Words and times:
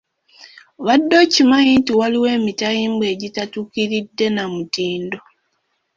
Obadde 0.79 1.15
okimanyi 1.23 1.71
nti 1.79 1.91
waliwo 1.99 2.27
emitayimbwa 2.37 3.05
egitatuukiridde 3.13 4.27
na 4.35 4.43
mutindo 4.53 5.17